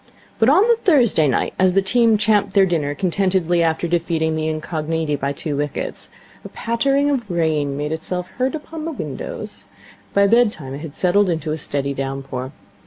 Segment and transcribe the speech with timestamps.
[0.39, 4.47] But on the Thursday night, as the team champed their dinner contentedly after defeating the
[4.51, 6.09] Incogniti by two wickets,
[6.43, 9.65] a pattering of rain made itself heard upon the windows.
[10.15, 12.51] By bedtime it had settled to a steady downpour.